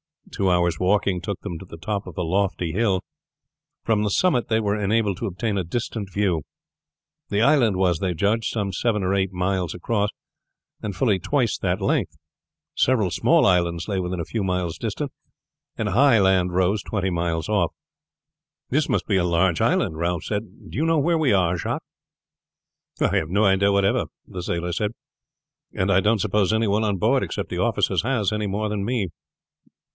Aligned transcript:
Two 0.31 0.49
hours' 0.49 0.79
walking 0.79 1.21
took 1.21 1.41
them 1.41 1.59
to 1.59 1.65
the 1.65 1.77
top 1.77 2.07
of 2.07 2.17
a 2.17 2.23
lofty 2.23 2.71
hill. 2.71 3.01
From 3.83 4.01
the 4.01 4.09
summit 4.09 4.47
they 4.47 4.61
were 4.61 4.81
enabled 4.81 5.17
to 5.17 5.27
obtain 5.27 5.57
a 5.57 5.63
distant 5.63 6.11
view. 6.11 6.41
The 7.29 7.41
island 7.41 7.75
was, 7.75 7.99
they 7.99 8.13
judged, 8.13 8.45
some 8.45 8.71
seven 8.71 9.03
or 9.03 9.13
eight 9.13 9.33
miles 9.33 9.75
across, 9.75 10.09
and 10.81 10.95
fully 10.95 11.19
twice 11.19 11.57
that 11.59 11.81
length. 11.81 12.15
Several 12.75 13.11
small 13.11 13.45
islands 13.45 13.87
lay 13.89 13.99
within 13.99 14.21
a 14.21 14.25
few 14.25 14.41
miles 14.43 14.77
distant, 14.77 15.11
and 15.77 15.89
high 15.89 16.17
land 16.19 16.53
rose 16.53 16.81
twenty 16.81 17.09
miles 17.09 17.49
off. 17.49 17.73
"This 18.69 18.87
must 18.87 19.05
be 19.05 19.17
a 19.17 19.25
large 19.25 19.59
island," 19.59 19.97
Ralph 19.97 20.23
said. 20.23 20.69
"Do 20.71 20.77
you 20.77 20.85
know 20.85 20.97
where 20.97 21.17
we 21.17 21.33
are, 21.33 21.57
Jacques?" 21.57 21.83
"I 23.01 23.17
have 23.17 23.29
no 23.29 23.43
idea 23.43 23.71
whatever," 23.71 24.05
the 24.25 24.41
sailor 24.41 24.71
said; 24.71 24.93
"and 25.73 25.91
I 25.91 25.99
don't 25.99 26.21
suppose 26.21 26.53
any 26.53 26.67
one 26.67 26.85
on 26.85 26.97
board, 26.97 27.21
except 27.21 27.49
the 27.49 27.59
officers, 27.59 28.01
has, 28.03 28.31
any 28.31 28.47
more 28.47 28.69
than 28.69 28.85
me. 28.85 29.09